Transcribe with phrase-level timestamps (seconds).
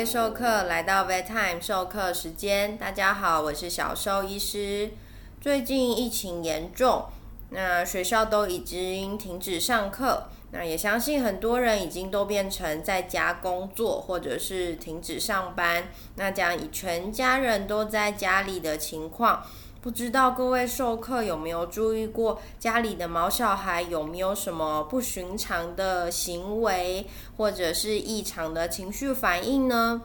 [0.00, 4.92] 位授课来到 Vet Time 授课时间，大家好，我是小兽医师。
[5.42, 7.04] 最近疫情严重，
[7.50, 15.88] 那学校都已经停止上课，那也相信很多人已经都变成在家工作，或者是停止上班。
[16.14, 19.44] 那这样以全家人都在家里的情况。
[19.82, 27.06] 不知道各位授课有没有注意过家里的毛小孩有没有什么不寻常的行为，
[27.38, 30.02] 或者是异常的情绪反应呢？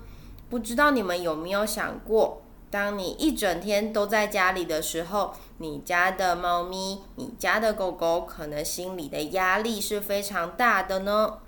[0.50, 2.42] 不知道你们有没有想过，
[2.72, 11.40] 当你一整天都在家里的时候，你家的猫咪、你家的狗狗可能心里的压力是非常大的呢？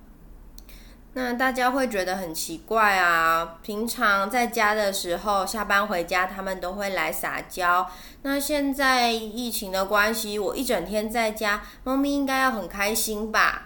[1.17, 3.57] 那大家会觉得很奇怪啊！
[3.63, 7.89] 平常在家的时候，下班回家他们都会来撒娇。
[8.21, 13.65] 那现在疫情的关系，我一整天在家，猫咪应该要很开心吧？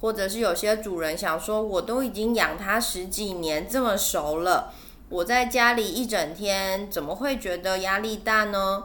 [0.00, 4.72] 或者是有些主人想说，我都已经养它十几年，这么熟了，
[5.10, 8.84] 我在家里一整天，怎么会觉得压力大呢？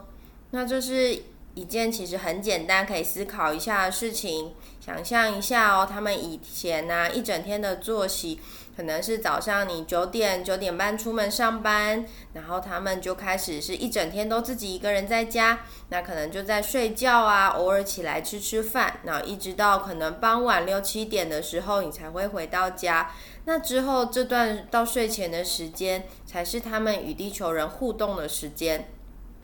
[0.50, 1.24] 那这是。
[1.54, 4.54] 一件其实很简单，可以思考一下的事情。
[4.80, 8.40] 想象一下哦，他们以前呢一整天的作息，
[8.76, 23.12] 可能是早上你九点九点半出门上班，然后他们就开始是一整天都自己一个人在家，那可能就在睡觉啊，偶尔起来吃吃饭，然后一直到可能傍晚六七点的时候，你才会回到家。
[23.46, 28.88] 那之后这段到睡前的时间，才是他们与地球人互动的时间。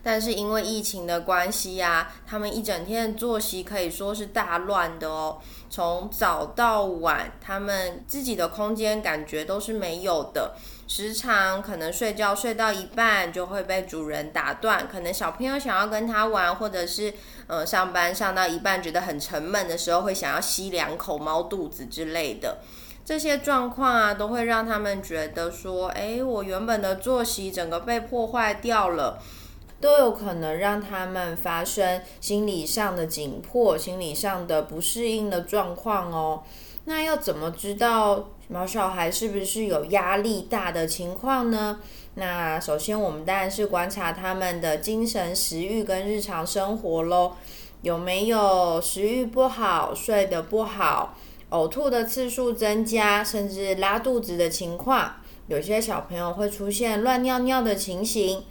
[0.02, 5.38] 但是因为疫情的关系呀，他们一整天的作息可以说是大乱的哦。
[5.68, 10.54] 从早到晚，他们自己的空间感觉都是没有的。
[10.86, 17.12] 时常可能睡觉睡到一半就会被主人打断，可能小朋友想要跟他玩，或者是
[17.46, 22.58] 呃上班上到一半觉得很沉闷的时候，会想要吸两口猫肚子之类的。
[23.04, 29.22] 这些状况啊，都会让他们觉得说，哎，我原本的作息整个被破坏掉了。
[29.80, 36.42] 都有可能让他们发生心理上的紧迫、心理上的不适应的状况哦。
[36.84, 41.80] 那要怎么知道毛小孩是不是有压力大的情况呢？
[42.14, 47.32] 那首先我们当然是观察他们的精神、食欲跟日常生活喽。
[47.82, 51.16] 有没有食欲不好、睡得不好、
[51.50, 55.16] 呕吐的次数增加，甚至拉肚子的情况？
[55.46, 58.42] 有些小朋友会出现乱尿尿的情形。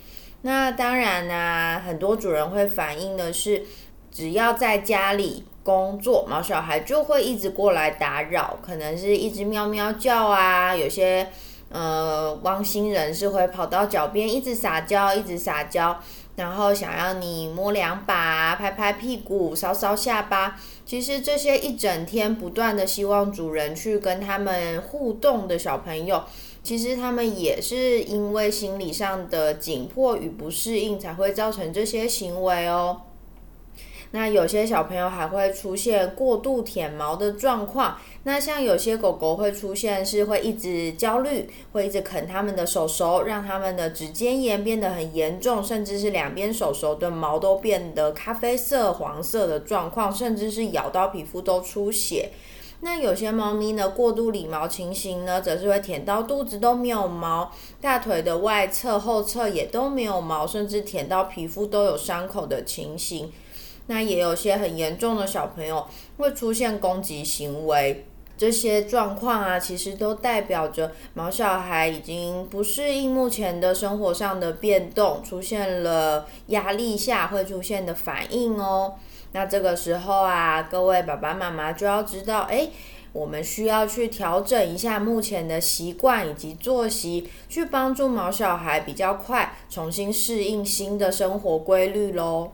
[0.42, 3.64] 那当然啦，很多主人会反映的是，
[4.12, 11.28] 只要在家里工作，毛小孩就会一直过来打扰，可能是一直喵喵叫啊，有些
[11.70, 16.00] 呃汪星人是会跑到脚边一直撒娇，一直撒娇，
[16.36, 20.58] 然后想要你摸两把、拍拍屁股、搔搔下巴。
[20.86, 26.24] 其实这些一整天不断的希望主人去跟他们互动的小朋友。
[26.68, 33.04] 其实他们也是因为心理上的紧迫与不适应，才会造成这些行为哦。
[34.12, 37.98] 那有些小朋友还会出现过度舔毛的状况。
[38.24, 52.32] 那像有些狗狗会出现是会一直焦虑，会一直啃他们的手手，让他们的指尖炎变得很严重，甚至是两边手手的毛都变得咖啡色、黄色的状况，甚至是咬到皮肤都出血。
[52.82, 57.52] 那有些猫咪呢，过度理毛情形呢，则是会舔到肚子都没有毛，
[57.82, 63.32] 大腿的外侧、后侧也都没有毛，甚至舔到皮肤都有伤口的情形。
[63.88, 68.06] 那也有些很严重的小朋友会出现攻击行为，
[68.38, 78.94] 这些状况啊，其实都代表着毛小孩已经不适应目前的生活上的变动，出现了压力下会出现的反应哦。
[79.38, 82.68] 那这个时候啊，各位爸爸妈妈就要知道，哎，
[83.14, 92.54] 我们需要去调整一下目前的习惯以及作息，去帮助毛小孩比较快重新适应新的生活规律喽。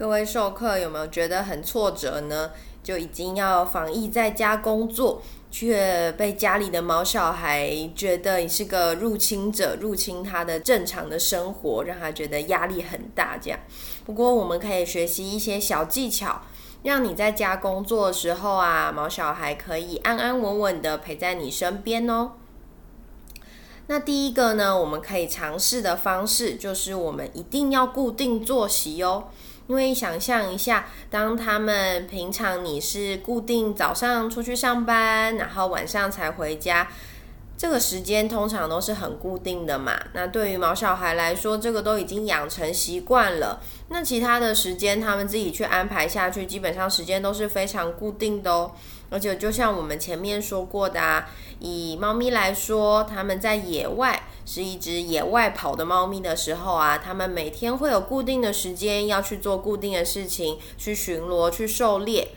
[0.00, 2.52] 各位授课有没有觉得很挫折呢？
[2.82, 5.20] 就已经要防疫在家工作。
[5.50, 13.36] 却被家里的毛小孩觉得你是个入侵者，入侵他的正常的生活，让他觉得压力很大。
[13.36, 13.60] 这样，
[14.06, 16.40] 不过我们可以学习一些小技巧，
[16.84, 22.32] 让你在家工作的时候啊，毛小孩可以安安稳稳的陪在你身边哦。
[23.88, 29.24] 那第一个呢，我们可以尝试的方式就是我们一定要固定作息哦。
[29.70, 36.88] 因为想象一下，当他们平常你是固定早上出去上班，然后晚上才回家，
[37.56, 39.96] 这个时间通常都是很固定的嘛。
[40.12, 43.60] 那对于毛小孩来说，这个都已经养成习惯了。
[43.90, 48.72] 那其他的时间，他们自己去安排下去，基本上时间都是非常固定的哦。
[49.10, 51.28] 而且就像我们前面说过的啊，
[51.58, 62.28] 以猫咪来说，它们在野外是一只野外跑的猫咪的时候啊，它们每天会有固定的时间要去做固定的事情，去巡逻、去狩猎。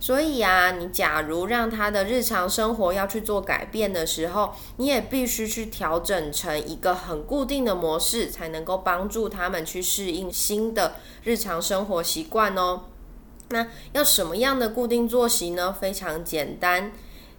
[0.00, 12.80] 所以啊，你假如让它的日常生活要去做改变的时候，你也必须去调整成一个很固定的模式，才能够帮助他们去适应新的日常生活习惯哦。
[13.50, 15.72] 那要什么样的固定作息呢？
[15.72, 16.92] 非常简单，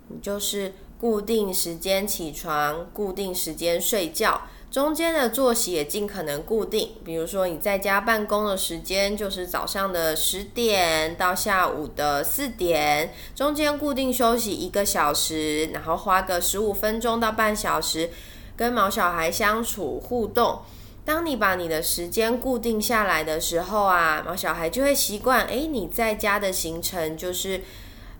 [0.09, 4.41] 你就是固定时间起床，固定时间睡觉。
[4.69, 18.09] 中间的作息也尽可能固定，比如说你在家办公的时间就是早上的十点到下午的四点，中间固定休息一个小时，然后花个十五分钟到半小时
[18.57, 20.61] 跟毛小孩相处互动。
[21.05, 27.61] 当你把你的时间固定下来的时候啊，毛小孩就会习惯，诶，你在家的行程就是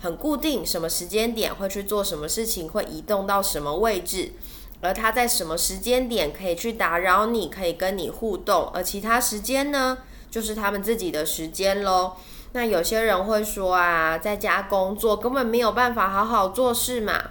[0.01, 4.33] 很固定，什么时间点会去做什么事情，会移动到什么位置。
[4.81, 10.00] 而他在什么时间点可以去打扰你，可以跟你互动，而其他时间呢，
[10.30, 12.18] 就是他们自己的时间喽。
[12.51, 17.30] 那有些人会说啊，在家工作根本没有办法好好做事嘛，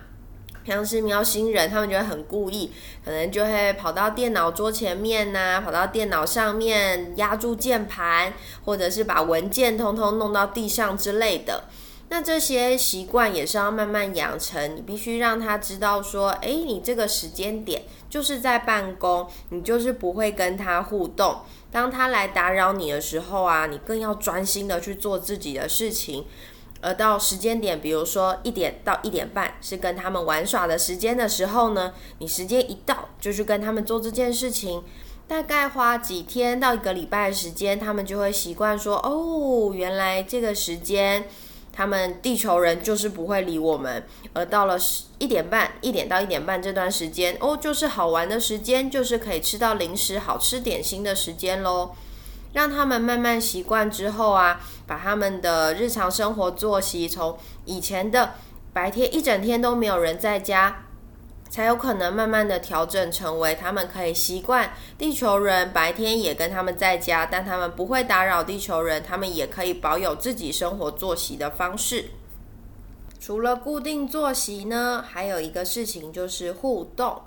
[0.64, 2.70] 像是喵星人，他们就会很故意，
[3.05, 8.32] 可能就会跑到电脑桌前面呐，跑到电脑上面压住键盘，
[8.64, 11.64] 或者是把文件通通弄到地上之类的。
[12.09, 21.38] 那这些习惯也是要慢慢养成，你必须让他知道说，哎，你这个时间点就是在办公，你就是不会跟他互动。
[21.70, 26.26] 当他来打扰你的时候啊，你更要专心的去做自己的事情。
[26.82, 34.84] 而到时间点，比如说一点到一点半是跟他们玩耍的时间的时候呢，你时间一到就去跟他们做这件事情。
[35.26, 41.26] 大概花几天到一个礼拜的时间，他们就会习惯说，哦，原来这个时间。
[41.75, 44.05] 他们地球人就是不会理我们，
[44.35, 51.93] 而到了十一点半，一点到一点半这段时间，哦，就是好玩的时间，就是可以吃到零食、好吃点心的时间喽。
[52.52, 58.34] 让他们慢慢习惯之后啊，把他们的日常生活作息从以前的
[58.72, 60.84] 白天一整天都没有人在家。
[61.50, 72.06] 才有可能慢慢的调整成为他们可以习惯地球人白天也跟他们在家，但他们不会打扰地球人，他们也可以保有自己生活作息的方式。
[73.20, 77.20] 除了固定作息呢，还有一个事情就是互动。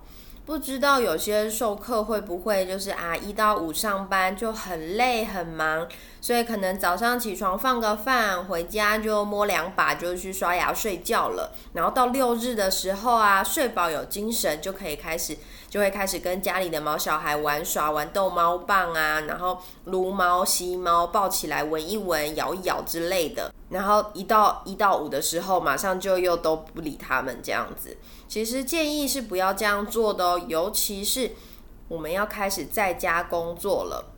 [0.46, 5.88] 不知道有些授课会不会就是啊，一到五上班就很累很忙，
[6.26, 11.54] 所以可能早上起床放个饭，回家就摸两把就去刷牙睡觉了。
[11.74, 15.38] 然后到六日的时候啊，睡饱有精神就可以开始，
[15.70, 23.54] 就会开始跟家里的毛小孩玩耍，玩逗猫棒啊，然后撸猫、吸猫、抱起来闻一闻、咬一咬之类的。
[23.70, 27.96] 然后一到一到五的时候，马上就又都不理他们这样子。
[28.28, 31.34] 其实建议是不要这样做的哦，尤其是
[31.88, 34.12] 我们要开始在家工作了。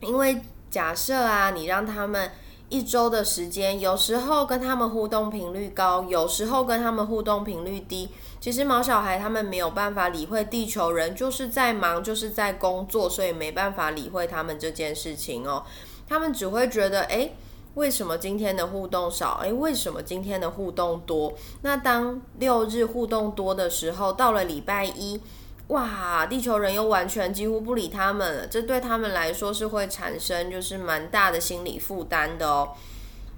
[0.00, 0.40] 因为
[0.70, 2.30] 假设啊，你让他们
[2.68, 8.08] 一周的时间，有时候跟他们互动频率高，有时候跟他们互动频率低。
[8.40, 15.64] 其实毛小孩他们没有办法理会地球人，就是在忙，就是在工作，所以没办法理会他们这件事情哦。
[16.08, 17.30] 他们只会觉得，哎。
[17.74, 19.38] 为什么今天的互动少？
[19.40, 21.32] 诶，为什么今天的互动多？
[21.62, 25.20] 那当六日互动多的时候，到了礼拜一，
[25.68, 28.46] 哇，地球人又完全几乎不理他们了。
[28.46, 32.70] 这对他们来说是会产生就是蛮大的心理负担的哦。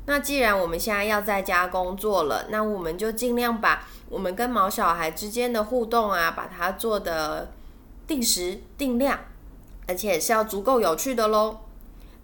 [0.06, 7.52] 那既然我们现在要在家工作了，那我们就尽量把我们跟毛小孩之间的互动啊，把它做的
[8.06, 9.18] 定时定量，
[9.86, 11.58] 而且是要足够有趣的喽。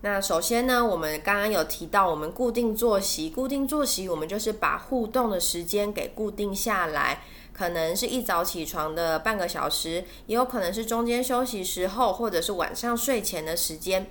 [0.02, 7.22] 那首先呢，我们刚刚有提到，我们固定作息，固定作息，我们就是把互动的时间给固定下来，
[7.56, 14.06] 可能是一早起床的半个小时，也有可能是中间休息时候，或者是晚上睡前的时间。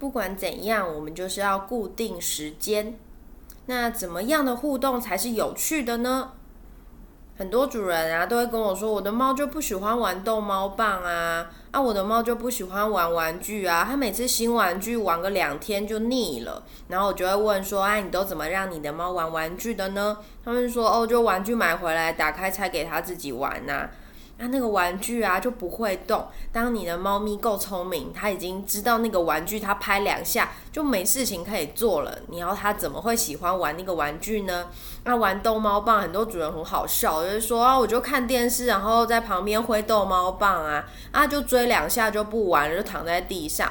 [0.00, 2.98] 不管怎样，我们就是要固定时间。
[3.66, 6.32] 那怎么样的互动才是有趣的呢？
[7.38, 16.62] 很多主人啊都会跟我说，我的猫就不喜欢玩逗猫棒啊，啊，我的猫就不喜欢玩玩具啊，它每次新玩具玩个两天就腻了。
[16.88, 20.18] 然后我就会问说，哎，你都怎么让你的猫玩玩具的呢？
[20.44, 23.88] 他们说，哦，就玩具买回来打开才给它自己玩呐。
[24.42, 26.26] 那那个玩具啊就不会动。
[26.50, 32.18] 当你的猫咪够聪明，它已经知道那个玩具，它拍两下就没事情可以做了。
[32.26, 34.66] 你要它怎么会喜欢玩那个玩具呢？
[35.04, 43.70] 那玩逗猫棒，很多主人很好笑，就是说啊，我就看电视，然后在旁边挥逗猫棒啊，啊就追两下就不玩了，就躺在地上，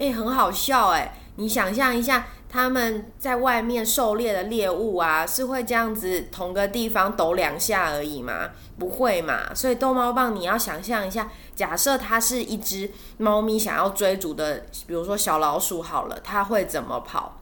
[0.00, 1.14] 哎，很好笑哎。
[1.40, 8.50] 你想象一下，他们在外面狩猎的猎物啊，是会这样子同个地方抖两下而已吗？
[8.78, 9.54] 不会嘛。
[9.54, 17.39] 所以逗猫棒，你要想象一下，假设它是一只猫咪想要追逐的，比如说小老鼠好了，它会怎么跑？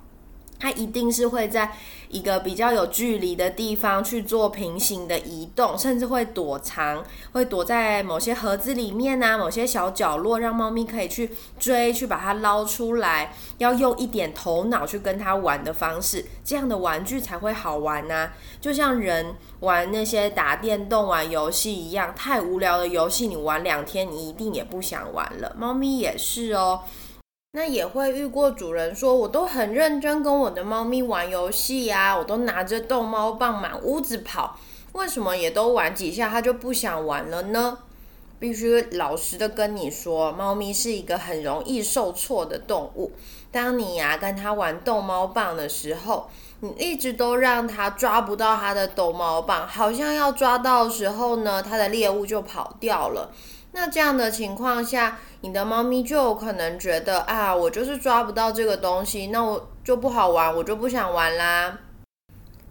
[0.58, 1.72] 它一定是会在
[2.08, 13.34] 一个比较有距离的地方去做平行的移动，甚至会躲藏，会躲在某些盒子里面啊，某些小角落，让猫咪可以去追，去把它捞出来。
[13.58, 18.30] 要用一点头脑去跟它玩的方式，这样的玩具才会好玩呐。
[18.60, 25.54] 就像人玩那些打电动、玩游戏一样，太无聊的游戏，你玩两天，你一定也不想玩了。
[25.58, 26.82] 猫咪也是哦。
[27.52, 34.58] 那也会遇过主人说，我都很认真跟我的猫咪玩游戏呀，我都拿着逗猫棒满屋子跑，
[34.92, 37.78] 为什么也都玩几下它就不想玩了呢？
[38.38, 43.12] 必须老实的跟你说，猫咪是一个很容易受挫的动物。
[43.50, 46.28] 当你呀跟它玩逗猫棒的时候，
[46.60, 53.32] 你一直都让它抓不到它的逗猫棒，好像要抓到的时候呢，它的猎物就跑掉了。
[53.72, 61.78] 那这样的情况下，你的猫咪就有可能觉得啊，我就是抓不到这个东西，那我就不好玩，我就不想玩啦。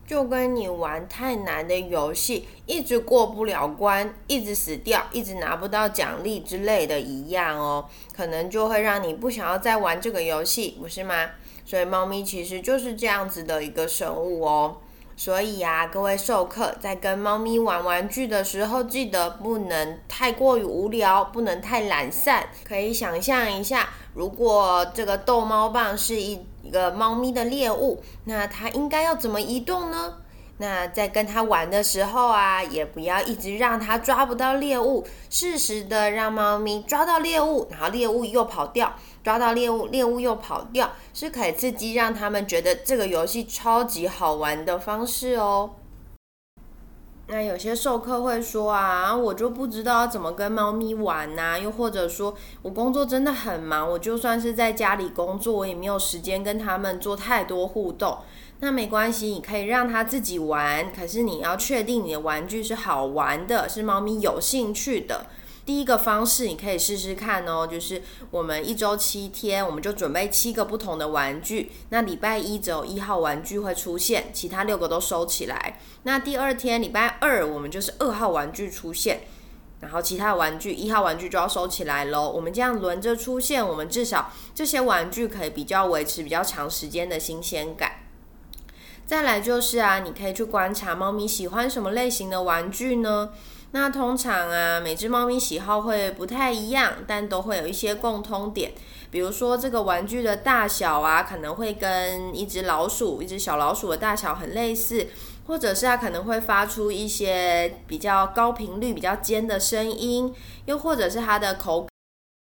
[0.06, 7.86] 就跟你玩太难的游戏，一直过不了关，一直死掉，一直拿不到奖励之类的一样哦，
[8.16, 11.32] 可能就会让你不想要再玩这个游戏，不是吗？
[11.66, 14.78] 所以猫咪其实就是这样子的一个生物哦。
[15.18, 22.48] 所以呀，各位授课在跟猫咪玩玩具的时候，记得不能太过于无聊，不能太懒散。
[22.64, 30.14] 可以想象一下，如果这个逗猫棒是一一个猫咪的猎物，那它应该要怎么移动呢？
[30.60, 38.94] 那在跟它玩的时候啊，也不要一直让它抓不到猎物，适时的让猫咪抓到猎物，然后猎物又跑掉。
[39.28, 45.72] 抓到猎物，猎物又跑掉，是可以刺激让他们觉得这个游戏超级好玩的方式哦。
[47.28, 58.20] 那有些授课会说啊，我就不知道怎么跟猫咪玩呐，又或者说我工作真的很忙，我就算是在家里工作，我也没有时间跟他们做太多互动。
[58.62, 65.26] 那没关系，你可以让它自己玩，可是你要确定你的玩具是好玩的，是猫咪有兴趣的。
[65.68, 71.74] 第一个方式，你可以试试看哦，就是我们一周七天，我们就准备七个不同的玩具。
[71.90, 75.78] 那礼拜一只有一号玩具会出现，其他六个都收起来。
[76.04, 79.24] 那第二天礼拜二，我们就是二号玩具出现，
[79.82, 82.30] 然后其他玩具一号玩具就要收起来喽。
[82.30, 87.92] 我们这样轮着出现，我们至少这些玩具可以比较维持比较长时间的新鲜感。
[89.06, 93.32] 再来就是啊，你可以去观察猫咪喜欢什么类型的玩具呢？
[93.72, 98.72] 那通常啊，每只猫咪喜好会不太一样，但都会有一些共通点。
[99.12, 105.08] 比如说这个玩具的大小啊，可能会跟一只老鼠、一只小老鼠的大小很类似，
[105.46, 110.34] 或者是它可能会发出一些比较高频率、比较尖的声音，
[110.66, 111.88] 又或者是它的口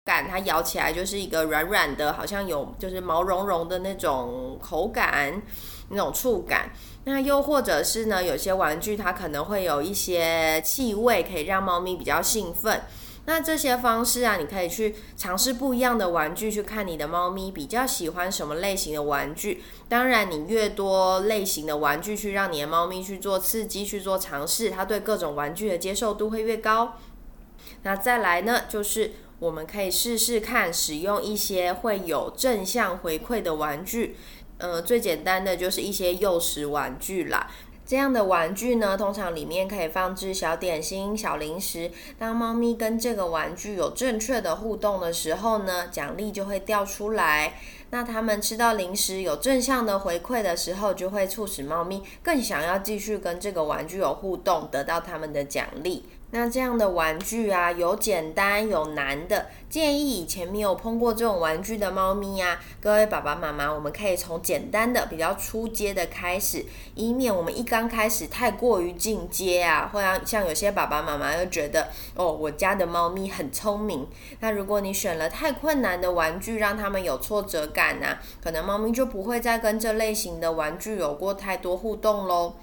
[0.05, 5.41] 感，它咬起来就是一个软软的，好像有就是毛茸茸的那种口感。
[5.95, 6.71] 那种触感，
[7.04, 8.23] 那又或者是呢？
[8.23, 12.82] 有些玩具它可能会有一些气味，可以让猫咪比较兴奋。
[13.25, 19.62] 那这些方式啊，你可以去尝试不一样的玩具，去看你的猫咪比较喜欢什么类型的玩具。
[19.88, 26.99] 当然，你越多类型的玩具去让你的猫咪去做刺激、去做尝试，它对各种玩具的接受度会越高。
[27.82, 34.16] 那再来呢，就是我们可以试试看使用一些会有正向回馈的玩具。
[34.59, 37.50] 呃，最简单的就是一些幼食玩具啦。
[37.85, 41.90] 这样的玩具呢，通常里面可以放置小点心、小零食。
[42.16, 47.54] 当猫咪跟这个玩具有正确的互动的时候呢，奖励就会掉出来。
[47.90, 56.04] 那它们吃到零食有正向的回馈的时候，就会促使猫咪更想要继续跟这个玩具有互动，得到它们的奖励。
[56.34, 59.46] 那这样的玩具啊，有简单有难的。
[59.68, 74.06] 建议以前没有碰过这种玩具的猫咪啊，各位爸爸妈妈，我们可以从简单的、比较初阶的开始，以免我们一刚开始太过于进阶啊，会让像有些爸爸妈妈又觉得，哦，我家的猫咪很聪明。
[74.40, 82.54] 那如果你选了太困难的玩具，让他们有挫折感呐，可能猫咪就不会再跟这类型的玩具有过太多互动喽。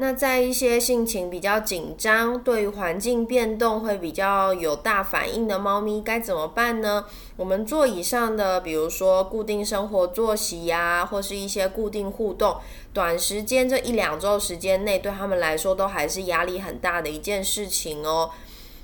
[0.00, 7.04] 那在一些性情比较紧张、对于环境变动会比较有大反应的猫咪，该怎么办呢？
[7.36, 12.56] 我们做以上的，比如说固定生活作息呀，或是一些固定互动，
[12.94, 18.30] 短时间这一两周时间内，对他们来说都还是压力很大的一件事情哦。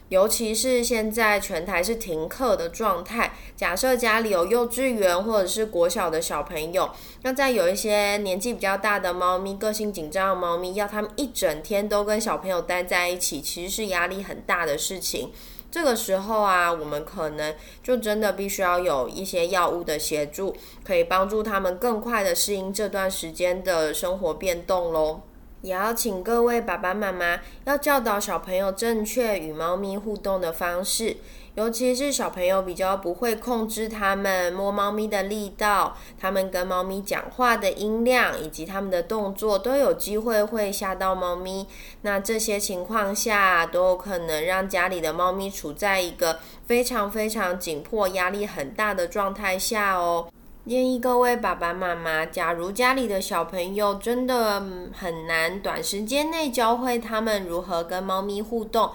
[0.08, 6.88] 尤其是现在全台是停课的状态，假设家里有幼稚园或者是国小的小朋友，
[7.22, 15.32] 那在有一些年纪比较大的猫咪，个性紧张的猫咪，要他们一整天都跟小朋友待在一起，其实是压力很大的事情。
[15.68, 25.22] 这个时候啊，我们可能就真的必须要有一些药物的协助，可以帮助他们更快的适应这段时间的生活变动喽。
[25.62, 31.16] 也要请各位爸爸妈妈要教导小朋友正确与猫咪互动的方式，
[31.54, 41.66] 尤其是小朋友比较不会控制他们摸猫咪的力道，他们跟猫咪讲话的音量以及他们的动作都有机会会吓到猫咪。
[42.02, 50.28] 那这些情况下都有可能让家里的猫咪处在一个非常非常紧迫、压力很大的状态下哦。
[50.68, 54.61] 建议各位爸爸妈妈，假如家里的小朋友真的
[54.92, 58.90] 很难短时间内教会他们如何跟猫咪互动，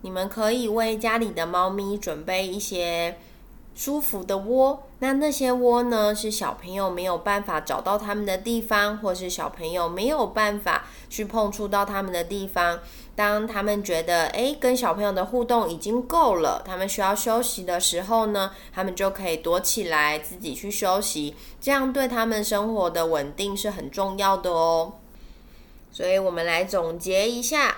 [0.00, 3.18] 你们可以为家里的猫咪准备一些。
[3.74, 6.14] 舒服的窝，那那些窝呢？
[6.14, 12.80] 是小朋友没有办法找到他们的地方，或是小朋友没有办法去碰触到他们的地方。
[13.14, 21.34] 当他们觉得诶跟小朋友的互动已经够了，他们需要休息的时候呢，他们就可以躲起来自己去休息。
[21.60, 24.94] 这样对他们生活的稳定是很重要的哦。
[25.90, 27.76] 所以我们来总结一下。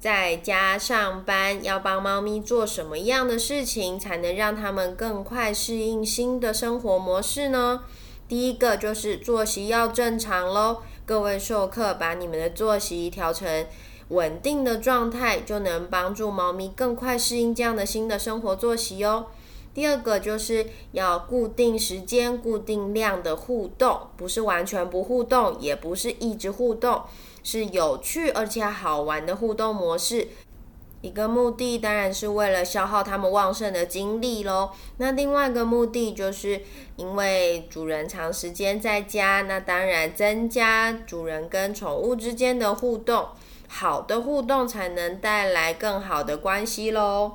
[0.00, 7.82] 在家上班要帮猫咪做什么样的事情，才能让他们更快适应新的生活模式呢？
[8.28, 10.82] 第一个就是作息要正常喽。
[11.04, 13.66] 各位授课把你们的作息调成
[14.08, 19.26] 稳定的状态，就能帮助猫咪更快适应这样的新的生活作息哦。
[19.74, 27.02] 第二个就是要固定时间、固定量的互动，不是完全不互动，也不是一直互动。
[27.44, 30.28] 是有趣而且好玩的互动模式，
[31.00, 34.70] 一个目的当然是为了消耗他们旺盛的精力喽。
[34.96, 36.60] 那另外一个目的就是
[36.96, 43.28] 因为主人长时间在家，那当然增加主人跟宠物之间的互动，
[43.68, 47.34] 好的互动才能带来更好的关系喽。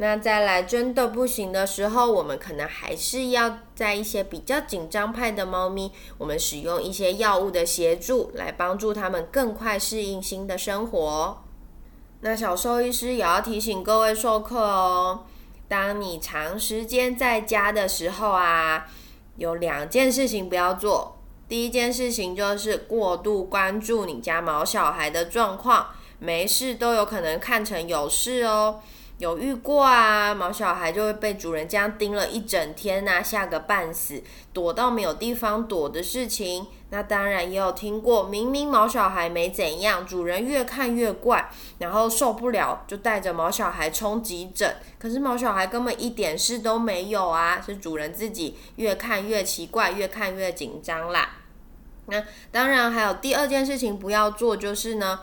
[0.00, 11.42] 那再来真的不行的时候，我们可能还是要在一些比较紧张派的猫咪，我们使用一些药物的协助，来帮助它们更快适应新的生活。
[12.20, 15.24] 那小兽医师也要提醒各位授课哦，
[15.66, 18.86] 当你长时间在家的时候啊，
[19.36, 21.17] 有两件事情不要做。
[21.48, 25.86] 第一件事情就是过度关注你家毛小孩的状况，
[26.18, 28.80] 没事都有可能看成有事哦。
[29.18, 36.68] 有遇过啊，毛小孩就会被主人这样盯了一整天呐，吓个半死，躲到没有地方躲的事情。
[36.90, 51.38] 那当然也有听过，明明毛小孩没怎样，主人越看越怪，然后受不了就带着毛小孩冲急诊，可是毛小孩根本一点事都没有啊，是主人自己越看越奇怪，越看越紧张啦。
[52.06, 55.18] 那当然还有第二件事情不要做，就是呢。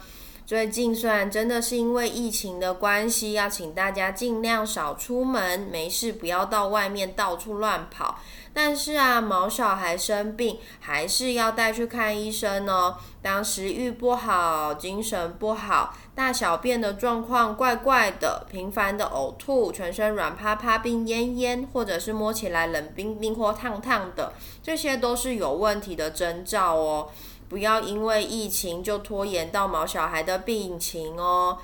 [0.46, 8.20] 最近虽然真的是因为疫情的关系，要请大家尽量少出门，没事不要到外面到处乱跑。
[8.54, 12.96] 但是啊，毛小孩生病还是要带去看医生哦。
[13.24, 27.10] 当食欲不好、精神不好、大小便的状况怪怪的、频繁的呕吐、全身软趴趴并恹恹，或者是摸起来冷冰冰或烫烫的，这些都是有问题的征兆哦。
[27.50, 31.58] 不要因为疫情就拖延到毛小孩的病情哦。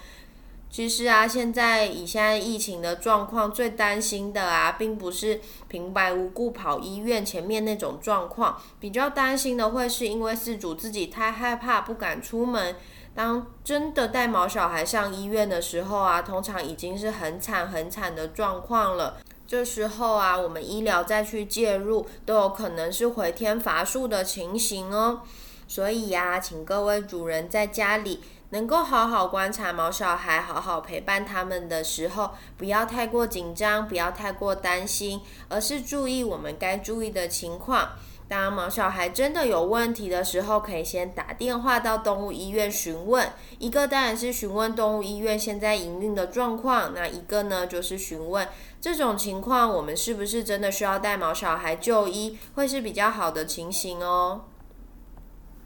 [0.70, 12.78] 其实啊，现在以现在疫情的状况，最担心的啊，并不是平白无故跑医院前面那种状况，比较担心的会是因为事主自己太害怕，不敢出门。
[13.14, 19.18] 当真的带毛小孩上医院的时候啊，通常已经是很惨很惨的状况了。
[19.46, 25.24] 这时候啊，我们医疗再去介入，都有可能是回天乏术的情形哦。
[25.72, 37.92] 所以呀，请各位主人在家里能够好好观察毛小孩，好好陪伴他们的时候，不要太过紧张，不要太过担心，而是注意我们该注意的情况。
[38.28, 43.32] 当毛小孩真的有问题的时候，可以先打电话到动物医院询问。
[43.58, 48.46] 一个当然是询问动物医院现在营运的状况，那一个呢就是询问
[48.82, 54.42] 这种情况，我们是不是真的需要带毛小孩就医，会是比较好的情形哦。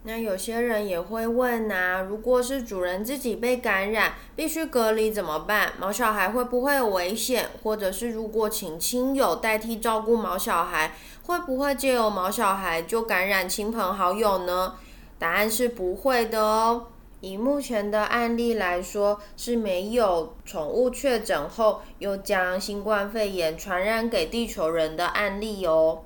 [0.07, 5.73] 那有些人也会问啊，如果是主人自己被感染，必须隔离怎么办？
[5.79, 7.49] 毛小孩会不会有危险？
[7.63, 14.75] 或者是如果请亲友代替照顾毛小孩，会不会借由毛小孩就感染亲朋好友呢？
[15.17, 16.85] 答案是不会的哦。
[17.21, 26.03] 以目前的案例来说，是没有宠物确诊后又将新冠肺炎传染给地球人的案例哦，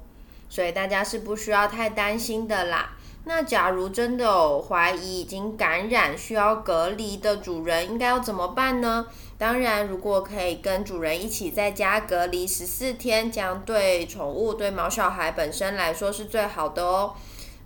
[0.48, 2.96] 所以大家是不需要太担心的啦。
[3.26, 9.06] 那假如真的有怀疑已经感染需要隔离的主人，应该要怎么办呢？
[9.38, 17.14] 当然，如果可以跟主人一起在家隔离十四天，这样对宠物、对毛小孩本身来说是最好的哦。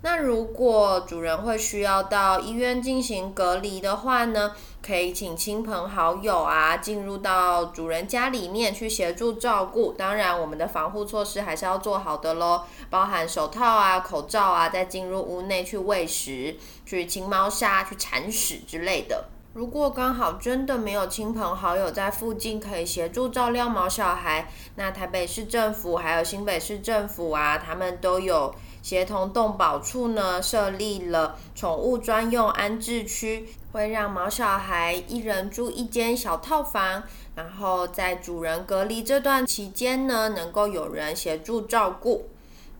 [0.04, 9.94] 那如果主人会需要到医院进行隔离的话呢，可以请亲朋好友啊进入到主人家里面去协助照顾。
[9.94, 19.24] 当然，我们的防护措施还是要做好的喽，包含手套啊、口罩啊，再进入屋内去喂食、去清猫砂、去铲屎之类的。
[19.54, 28.54] 如果刚好真的没有亲朋好友在附近可以协助照料毛小孩，那台北市政府还有新北市政府啊，他们都有。
[28.84, 37.02] 协同动保处呢，设立了宠物专用安置区，会让毛小孩一人住一间小套房，
[37.34, 42.28] 然后在主人隔离这段期间呢，能够有人协助照顾。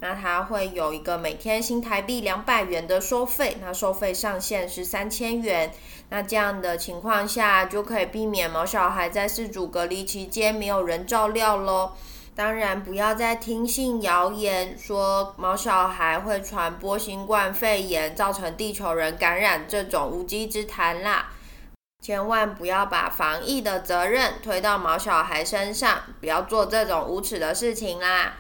[0.01, 5.73] 那它会有一个每天新台币两百元的收费，那收费上限是三千元。
[6.11, 11.93] 那这样的情况下，就可以避免毛小孩在四主隔离期间没有人照料喽。
[12.37, 21.31] 当然，不要再听信谣言，说毛小孩会传播新冠肺炎，造成地球人感染这种无稽之谈啦！
[22.03, 28.35] 千万不要把防疫的责任推到毛小孩身上，不要做这种无耻的事情啦！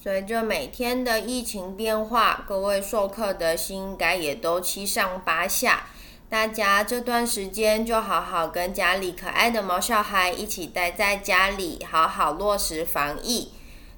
[0.00, 5.86] 随着每天的疫情变化，各位授课的心应该也都七上八下。
[6.30, 13.50] 大家这段时间就好好跟家里可爱的毛小孩一起待在家里，好好落实防疫。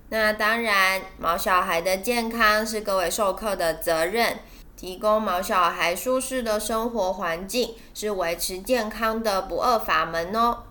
[0.09, 4.38] 那当然，毛小孩的健康是各位授课的责任，
[4.79, 10.62] 提供毛小孩舒适的生活环境是维持健康的不二法门哦。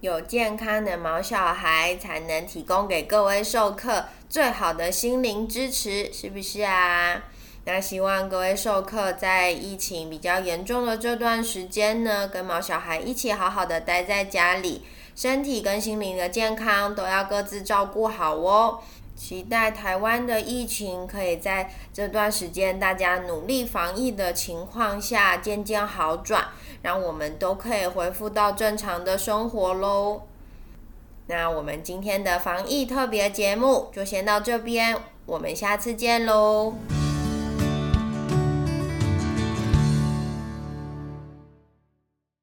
[0.00, 7.24] 有健康的毛小孩，才能提供给各位授课最好的心灵支持，是不是啊？
[7.68, 18.78] 那希望各位授课在疫情比较严重的这段时间呢，跟毛小孩一起好好的待在家里，身体跟心灵的健康都要各自照顾好哦。
[19.14, 26.48] 期待台湾的疫情可以在这段时间大家努力防疫的情况下渐渐好转，
[26.80, 30.22] 让我们都可以恢复到正常的生活喽。
[31.26, 36.72] 那我们今天的防疫特别节目就先到这边，我们下次见喽。